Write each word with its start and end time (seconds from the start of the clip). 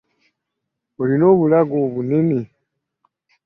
Olina 1.01 1.25
obulago 1.33 1.75
obunene. 1.87 2.41